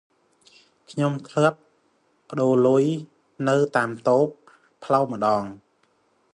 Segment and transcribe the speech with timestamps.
[0.91, 1.59] ខ្ញុំធ្លាប់
[2.29, 2.83] ប្ដូរលុយ
[3.47, 3.89] នៅតូបតាម
[4.85, 5.43] ផ្លូវម្ដង។